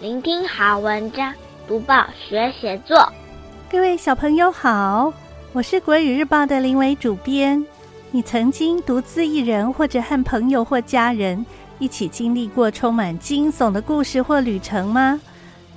[0.00, 1.32] 聆听好文章，
[1.66, 3.12] 读报学写作。
[3.70, 5.12] 各位小朋友好，
[5.52, 7.64] 我是国语日报的林伟主编。
[8.10, 11.44] 你曾经独自一人，或者和朋友或家人
[11.78, 15.20] 一起经历过充满惊悚的故事或旅程吗？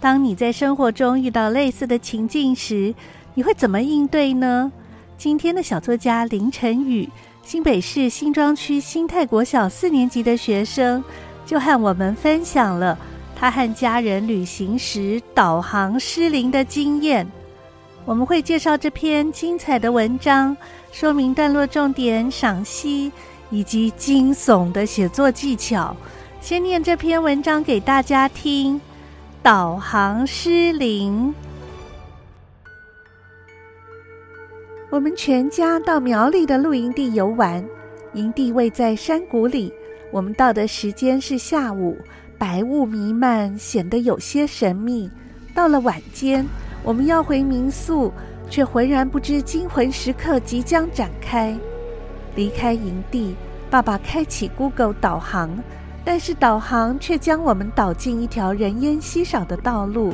[0.00, 2.94] 当你在生活中遇到类似的情境时，
[3.34, 4.72] 你会怎么应对呢？
[5.16, 7.08] 今天的小作家林晨宇，
[7.42, 11.02] 新北市新庄区新泰国小四年级的学生，
[11.46, 12.98] 就和我们分享了
[13.36, 17.26] 他和家人旅行时导航失灵的经验。
[18.04, 20.56] 我们会介绍这篇精彩的文章，
[20.92, 23.10] 说明段落重点、赏析
[23.50, 25.96] 以及惊悚的写作技巧。
[26.40, 28.80] 先念这篇文章给大家听：
[29.42, 31.34] 导航失灵。
[34.90, 37.66] 我们全家到苗栗的露营地游玩，
[38.12, 39.72] 营地位在山谷里。
[40.12, 41.96] 我们到的时间是下午，
[42.38, 45.10] 白雾弥漫，显得有些神秘。
[45.54, 46.46] 到了晚间。
[46.86, 48.12] 我们要回民宿，
[48.50, 51.56] 却浑然不知惊魂时刻即将展开。
[52.34, 53.34] 离开营地，
[53.70, 55.48] 爸爸开启 Google 导航，
[56.04, 60.12] 但是导航却将我们导进一条人烟稀少的道路。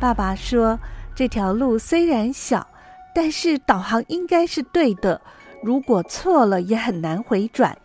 [0.00, 0.80] 爸爸说
[1.14, 2.66] ：“这条路虽然小，
[3.14, 5.20] 但是导航应该是对的。
[5.62, 7.76] 如果错了，也很难回转。”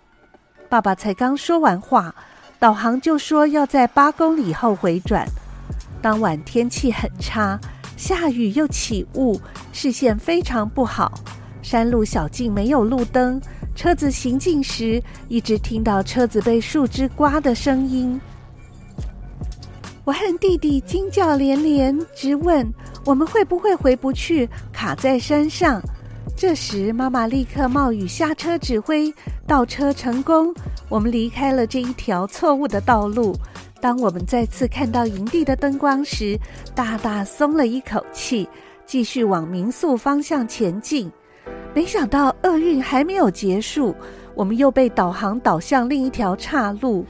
[0.72, 2.16] 爸爸才刚说完话，
[2.62, 5.28] 导航就说要在八公里后回转。
[6.00, 7.60] 当晚天气很差。
[7.98, 9.40] 下雨又起雾，
[9.74, 11.12] 视线非常不好。
[11.64, 13.42] 山路小径没有路灯，
[13.76, 18.22] 车子行进时一直听到车子被树枝刮的声音。
[20.04, 22.72] 我和弟弟惊叫连连，直问
[23.06, 25.82] 我们会不会回不去，卡在山上。
[26.42, 29.14] 这时，妈妈立刻冒雨下车指挥，
[29.46, 30.52] 倒车成功。
[30.90, 33.36] 我们离开了这一条错误的道路。
[33.80, 36.36] 当我们再次看到营地的灯光时，
[36.74, 38.50] 大大松了一口气，
[38.88, 41.12] 继续往民宿方向前进。
[41.76, 43.96] 没想到厄运还没有结束，
[44.34, 47.06] 我们又被导航导向另一条岔路，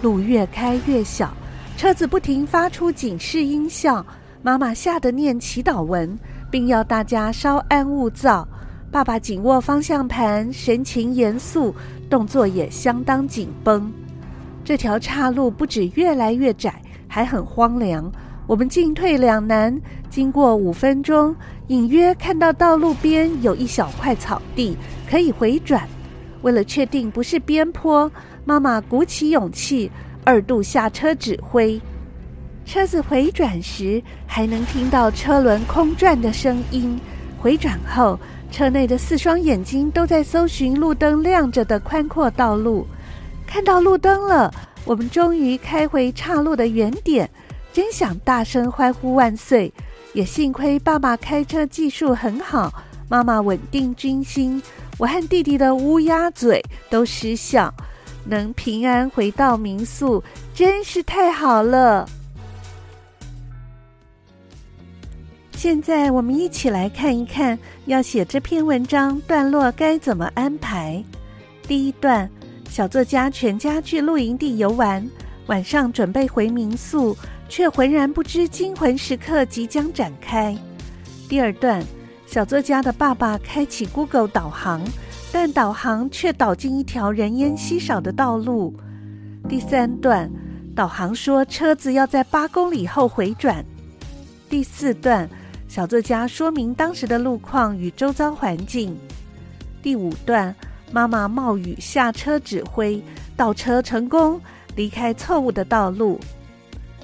[0.00, 1.34] 路越开越小，
[1.76, 4.06] 车子不停发出警示音效。
[4.42, 6.16] 妈妈吓得念祈祷文，
[6.52, 8.46] 并要大家稍安勿躁。
[8.96, 11.74] 爸爸紧握方向盘，神情严肃，
[12.08, 13.92] 动作也相当紧绷。
[14.64, 18.10] 这条岔路不止越来越窄，还很荒凉。
[18.46, 19.78] 我们进退两难。
[20.08, 21.36] 经过五分钟，
[21.66, 24.74] 隐约看到道路边有一小块草地，
[25.06, 25.86] 可以回转。
[26.40, 28.10] 为了确定不是边坡，
[28.46, 29.90] 妈妈鼓起勇气，
[30.24, 31.78] 二度下车指挥。
[32.64, 36.98] 车子回转时，还能听到车轮空转的声音。
[37.38, 38.18] 回转后，
[38.50, 42.86] 车内的四双眼睛都在搜寻路灯亮着的宽阔道路。
[43.46, 44.52] 看到路灯了，
[44.84, 47.30] 我们终于开回岔路的原点，
[47.72, 49.72] 真想大声欢呼万岁！
[50.12, 52.72] 也幸亏爸爸开车技术很好，
[53.08, 54.62] 妈妈稳定军心，
[54.98, 57.72] 我和弟弟的乌鸦嘴都失效，
[58.24, 62.08] 能平安回到民宿，真是太好了。
[65.56, 71.02] 现在我们一起来看一看，要写这篇文章段落该怎么安排。
[71.66, 72.30] 第一段。
[72.68, 75.08] 小作家全家去露营地游玩，
[75.46, 77.16] 晚上准备回民宿，
[77.48, 80.54] 却浑然不知惊魂时刻即将展开。
[81.26, 81.82] 第二段，
[82.26, 84.82] 小作家的爸爸开启 Google 导航，
[85.32, 88.74] 但导航却导进一条人烟稀少的道路。
[89.48, 90.30] 第三段，
[90.74, 93.64] 导航说车子要在八公里后回转。
[94.50, 95.26] 第四段，
[95.68, 98.96] 小作家说明当时的路况与周遭环境。
[99.82, 100.54] 第五段。
[100.92, 103.02] 妈妈冒雨下车指挥，
[103.36, 104.40] 倒车成功，
[104.76, 106.18] 离开错误的道路。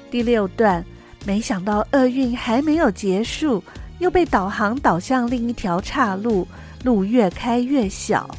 [0.08, 0.82] 第六段，
[1.26, 3.62] 没想到厄运还没有结束，
[3.98, 6.46] 又被导航导向另一条岔路，
[6.84, 8.30] 路越开越小。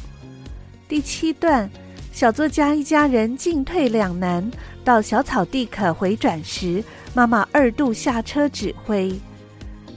[0.88, 1.68] 第七段，
[2.10, 4.50] 小作家一家人进退两难，
[4.82, 6.82] 到小草地可回转时，
[7.12, 9.14] 妈妈二度下车指挥。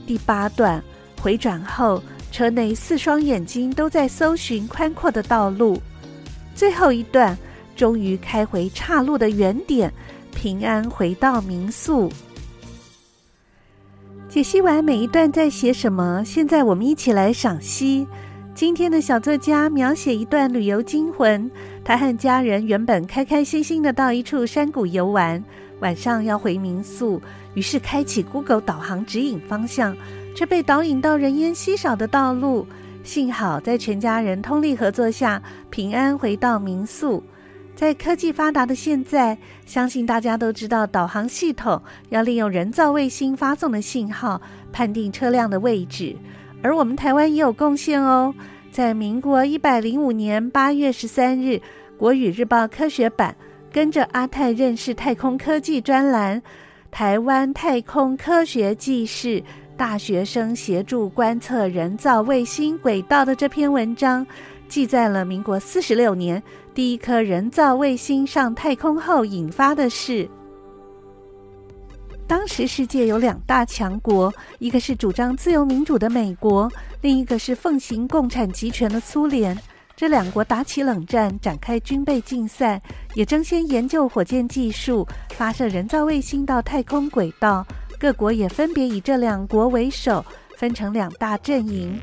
[0.08, 0.82] 第八段，
[1.20, 2.02] 回转后。
[2.30, 5.80] 车内四双眼睛都在搜寻宽阔的道路，
[6.54, 7.36] 最后一段
[7.74, 9.92] 终于开回岔路的原点，
[10.34, 12.12] 平安回到民宿。
[14.28, 18.06] 解析完每一段在写什么，现在我们一起来赏析。
[18.58, 21.48] 今天的小作家描写一段旅游惊魂，
[21.84, 25.40] 他和家人原本开开心心的到一处山谷游玩，
[25.78, 27.22] 晚上要回民宿，
[27.54, 29.96] 于是开启 Google 导航指引方向。
[30.34, 32.66] 却被导引到人烟稀少的道路，
[33.04, 35.40] 幸好在全家人通力合作下，
[35.70, 37.22] 平安回到民宿。
[37.76, 46.16] 在科技发达的现在，相信大家都知道，导航系统要利用人造卫星发送的信号判定车辆的位置。
[46.62, 48.34] 而我们台湾也有贡献哦。
[48.70, 51.50] 在民国一百零五年八月十三日，
[51.96, 53.34] 《国语日报》科学版
[53.72, 56.40] 跟着阿泰认识太空科技专栏，
[56.90, 59.42] 台湾太空科学纪事，
[59.76, 64.26] 大学生协助观测人造卫星轨道的这篇文章，
[64.68, 66.42] 记载了民国四十六年。
[66.74, 70.28] 第一颗人造卫星上太空后引发的事。
[72.28, 76.70] 当时世界有两大强国，一个是主张自由民主的美国，
[77.00, 79.58] 另一个是奉行共产集权的苏联。
[79.96, 82.82] 这两国打起冷战，展开军备竞赛，
[83.14, 87.66] 也争先研究火箭技术，发射人造卫星到太空轨道。
[87.98, 90.22] 各国也分别以这两国为首，
[90.58, 91.98] 分成两大阵营。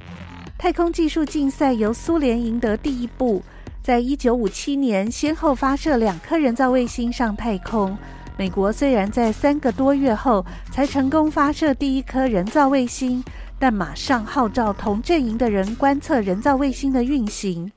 [0.57, 3.44] 太空技术竞赛由苏联赢得第一步。
[3.83, 7.95] 在一九五七年，先后发射两颗人造卫星上太空。
[8.38, 13.24] 美国虽然在三个多月后才成功发射第一颗人造卫星，
[13.58, 17.72] 但马上号召同阵营的人观测人造卫星的运行。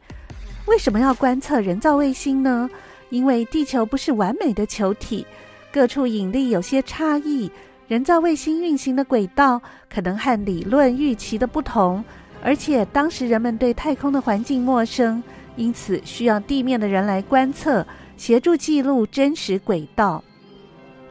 [0.67, 2.69] 为什么要观测人造卫星呢？
[3.11, 5.25] 因为地球不是完美的球体，
[5.73, 7.51] 各处引力有些差异，
[7.87, 12.05] 人造卫星运行的轨道可能和理论预期的不同，
[12.43, 15.23] 而且当时人们对太空的环境陌生。
[15.55, 20.23] 因此，需要地面的人来观测，协助记录真实轨道。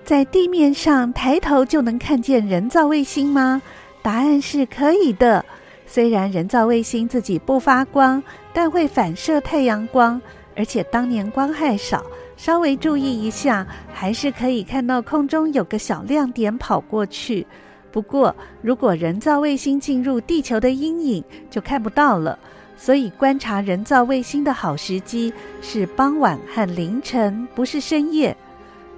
[0.08, 3.62] 在地面上抬头就能看见人造卫星吗？
[4.02, 5.44] 答案是可以的。
[5.86, 8.24] 虽然人造卫星自己不发光，
[8.54, 10.22] 但会反射太阳光，
[10.56, 12.06] 而且当年光害少，
[12.38, 17.46] 稍微注意一下，还是可以看到空中有个小亮点跑过去。
[17.92, 22.40] 不过，如果人造卫星进入地球的阴影，就看不到了。
[22.78, 28.34] 所以，观察人造卫星的好时机是傍晚和凌晨，不是深夜。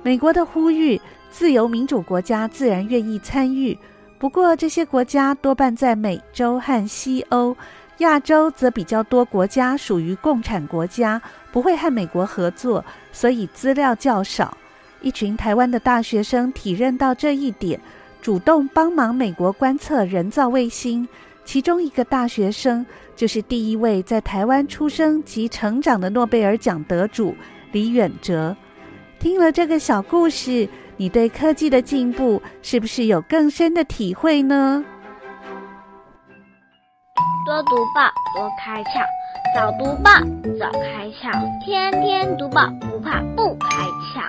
[0.01, 0.99] 美国的呼吁，
[1.29, 3.77] 自由民主国家自然愿意参与。
[4.17, 7.55] 不过，这些国家多半在美洲和西欧，
[7.97, 14.57] 亚洲则比较多国家属于共产国家，不会和美国合作，所以资料较少。
[15.01, 17.79] 一群台湾的大学生体认到这一点，
[18.21, 21.07] 主动帮忙美国观测人造卫星。
[21.45, 22.85] 其中一个大学生
[23.15, 27.35] 就是第一位在台湾出生及成长的诺贝尔奖得主
[27.71, 28.55] 李远哲。
[29.19, 34.83] 听了这个小故事，你对科技的进步是不是有更深的体会呢？
[37.45, 39.03] 多读报，多开窍；
[39.53, 40.11] 早读报，
[40.57, 41.29] 早开窍；
[41.65, 43.83] 天天读报，不怕不开
[44.13, 44.25] 窍。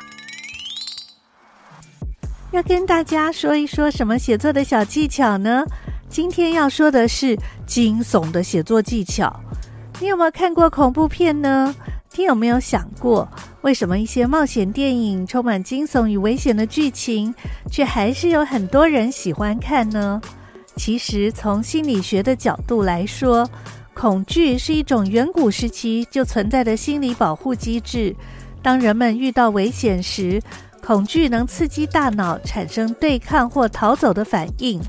[2.51, 5.65] 要跟大家说一说什么写作的小技巧呢？
[6.09, 9.33] 今天要说的是惊悚的写作技巧。
[10.01, 11.73] 你有没有看过恐怖片呢？
[12.17, 13.29] 你有没有想过，
[13.63, 17.35] 为什么一些冒险电影充满惊悚与危险的剧情，
[17.71, 20.21] 却还是有很多人喜欢看呢？
[20.77, 23.49] 其实，从心理学的角度来说，
[23.93, 28.17] 恐惧是一种远古时期就存在的心理保护机制。
[28.63, 30.41] 当人们遇到危险时，
[30.83, 34.81] 恐惧能刺激大脑产生对抗或逃走的反应。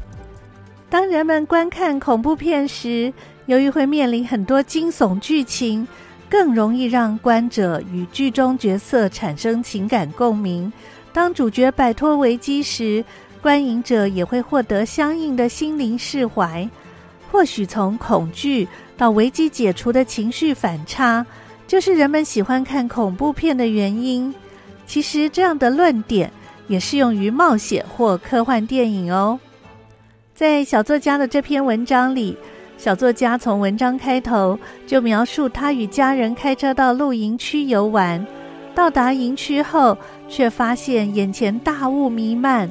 [0.90, 3.12] 当人们观看恐怖片时，
[3.48, 5.86] 由于会面临很多惊悚剧情，
[6.32, 10.72] 更容易让观者与剧中角色产生情感共鸣。
[11.12, 13.04] 当主角摆脱危机时，
[13.42, 16.68] 观影者也会获得相应的心灵释怀。
[17.30, 21.26] 或许从恐惧到危机解除的情绪反差，
[21.68, 24.34] 就是人们喜欢看恐怖片的原因。
[24.88, 26.32] 其实，这样的论点
[26.68, 29.38] 也适用于冒险或科幻电影哦。
[30.34, 32.38] 在小作家的这篇文章里，
[32.82, 34.58] 小作家从文章开头
[34.88, 38.26] 就描述他与家人开车到露营区游玩，
[38.74, 39.96] 到达营区后
[40.28, 42.68] 却发现眼前大雾弥漫。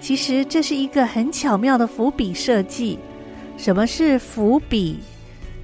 [0.00, 2.98] 其实这是一个很巧妙的伏笔设计。
[3.58, 5.00] 什么是伏笔？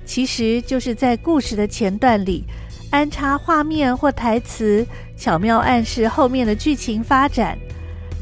[0.04, 2.44] 其实就是在故事的前段里
[2.90, 4.86] 安插画面或台词，
[5.16, 7.56] 巧妙暗示后面的剧情发展。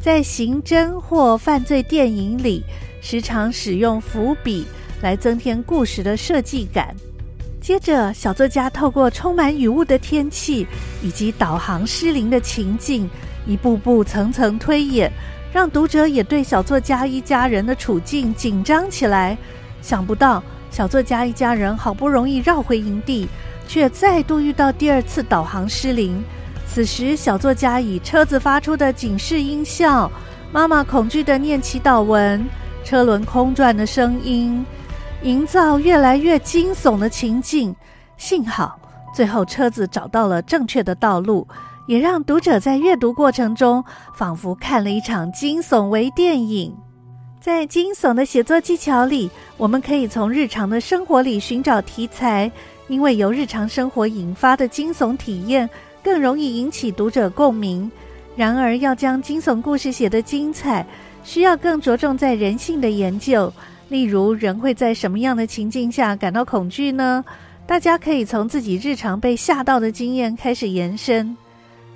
[0.01, 2.63] 在刑侦或犯罪电影里，
[3.01, 4.65] 时常使用伏笔
[5.05, 6.97] 来增添故事的设计感。
[7.61, 10.67] 接着，小作家透过充满雨雾的天气
[11.03, 13.09] 以及导航失灵的情境，
[13.47, 15.13] 一步步层层推演，
[15.53, 19.37] 让读者也对小作家一家人的处境紧张起来。
[19.83, 23.29] 想不到，小作家一家人好不容易绕回营地，
[23.69, 26.25] 却再度遇到第二次导航失灵。
[26.67, 30.11] 此时，小作家以车子发出的警示音效，
[30.51, 32.43] 妈妈恐惧地念祈祷文。
[32.85, 34.63] 车轮空转的声音，
[35.25, 37.75] 营造越来越惊悚的情境。
[38.19, 38.79] 幸好
[39.15, 41.49] 最后车子找到了正确的道路，
[41.87, 43.83] 也让读者在阅读过程中
[44.15, 46.77] 仿佛看了一场惊悚微电影。
[47.41, 52.51] 在惊悚的写作技巧里，我们可以从日常的生活里寻找题材，
[52.89, 55.69] 因为由日常生活引发的惊悚体验
[56.03, 57.91] 更容易引起读者共鸣。
[58.37, 60.87] 然而，要将惊悚故事写得精彩，
[61.23, 63.51] 需要更着重在人性的研究。
[63.89, 67.25] 例如，人会在什么样的情境下感到恐惧呢？
[67.67, 71.37] 大家可以从自己日常被吓到的经验开始延伸。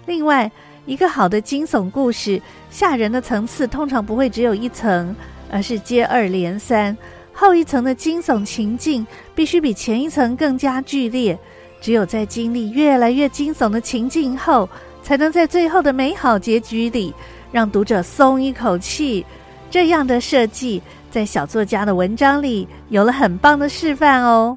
[0.07, 0.50] 另外，
[0.87, 2.40] 一个好的惊悚故事，
[2.71, 5.14] 吓人的层次通常不会只有一层。
[5.50, 6.95] 而是接二连三，
[7.33, 11.38] 后一层的惊悚情境必须比前一层更加剧烈。
[11.80, 14.68] 只有在经历越来越惊悚的情境后，
[15.02, 17.14] 才能在最后的美好结局里
[17.50, 19.25] 让读者松一口气。
[19.71, 24.56] 这样的设计，在小作家的文章里有了很棒的示范哦。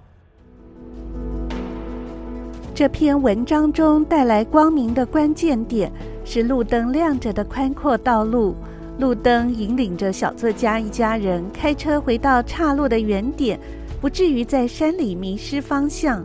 [2.74, 5.92] 这篇文章中带来光明的关键点
[6.26, 8.56] 是路灯亮着的宽阔道路。
[8.98, 13.60] 路灯引领着小作家一家人开车回到岔路的原点，
[14.00, 16.24] 不至于在山里迷失方向。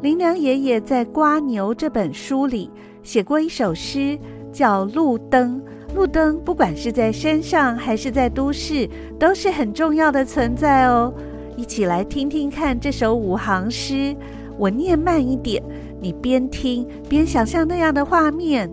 [0.00, 2.70] 林良爷爷在《瓜牛》这本书里
[3.02, 4.18] 写过一首诗，
[4.52, 5.60] 叫《路灯》。
[5.94, 11.12] 路灯不管是在山上还是在都市，都是很重要的存在哦。
[11.56, 14.16] 一起来听听看这首五行诗，
[14.56, 15.62] 我念慢一点，
[16.00, 18.70] 你边听边想象那样的画面。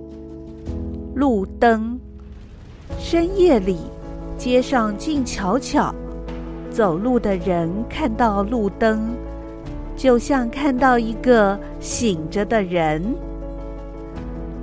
[1.15, 1.99] 路灯。
[2.97, 3.77] 深夜里，
[4.37, 5.93] 街上静悄悄，
[6.71, 9.09] 走路的人看到路灯，
[9.95, 13.01] 就像看到一个醒着的人。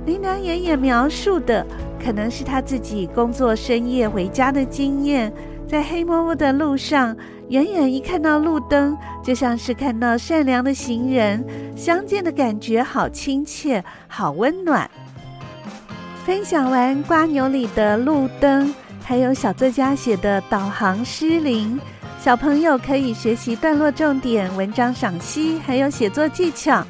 [0.05, 1.65] 林良爷爷描述的，
[2.03, 5.31] 可能是他自己工作深夜回家的经验。
[5.67, 7.15] 在黑摸摸的路上，
[7.49, 11.43] 远远一看到路灯，就像是看到善良的行人，
[11.75, 14.89] 相见的感觉好亲切，好温暖。
[16.25, 18.73] 分享完《瓜牛》里的路灯，
[19.03, 21.77] 还有小作家写的导航失灵，
[22.17, 26.81] 小朋友可以学习段落重点、文章赏析，还有写作技巧。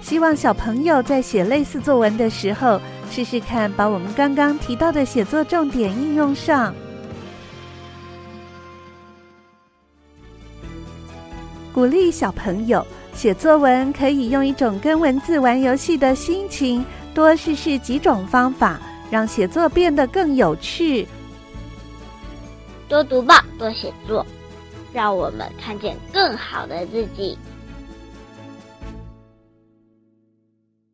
[0.00, 2.80] 希望小朋友在写类似作文的时候，
[3.10, 6.74] 试试看把我们刚刚提到的写作重点应用上。
[11.72, 16.84] 鼓励小朋友写作文，可以用一种跟文字玩游戏的心情。
[17.14, 18.80] 多试试几种方法，
[19.10, 21.06] 让写作变得更有趣。
[22.88, 24.26] 多读报，多写作，
[24.92, 27.38] 让我们看见更好的自己。